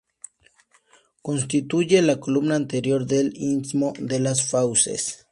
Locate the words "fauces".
4.43-5.27